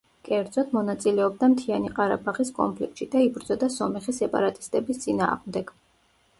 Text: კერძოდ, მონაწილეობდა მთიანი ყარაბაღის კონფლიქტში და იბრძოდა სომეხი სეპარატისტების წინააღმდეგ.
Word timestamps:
კერძოდ, 0.27 0.69
მონაწილეობდა 0.77 1.49
მთიანი 1.51 1.91
ყარაბაღის 1.99 2.51
კონფლიქტში 2.61 3.09
და 3.13 3.23
იბრძოდა 3.29 3.71
სომეხი 3.77 4.19
სეპარატისტების 4.23 5.07
წინააღმდეგ. 5.07 5.75